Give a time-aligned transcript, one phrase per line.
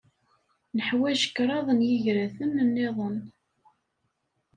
[0.77, 3.17] Neḥwaj kraḍ n yigraten niḍen.